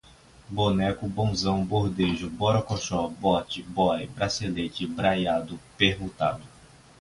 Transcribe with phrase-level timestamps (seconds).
[0.49, 6.41] boneco, bonzão, bordejo, borocochô, bote, boy, bracelete, braiado, permutado